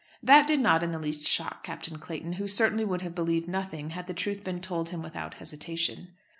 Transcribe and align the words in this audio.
That 0.23 0.47
did 0.47 0.59
not 0.59 0.81
in 0.81 0.89
the 0.89 0.97
least 0.97 1.27
shock 1.27 1.61
Captain 1.63 1.99
Clayton, 1.99 2.33
who 2.33 2.47
certainly 2.47 2.83
would 2.83 3.01
have 3.01 3.13
believed 3.13 3.47
nothing 3.47 3.91
had 3.91 4.07
the 4.07 4.15
truth 4.15 4.43
been 4.43 4.59
told 4.59 4.89
him 4.89 5.03
without 5.03 5.35
hesitation. 5.35 6.15